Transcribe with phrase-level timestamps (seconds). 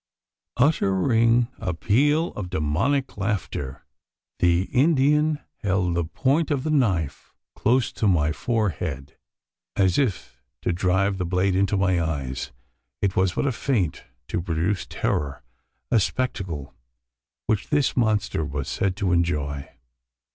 [0.57, 3.83] Uttering a peal of demoniac laughter,
[4.39, 9.15] the Indian held the point of the knife close to my forehead
[9.75, 12.51] as if about to drive the blade into my eyes!
[12.99, 15.43] It was but a feint to produce terror
[15.91, 16.73] a spectacle
[17.45, 19.69] which this monster was said to enjoy.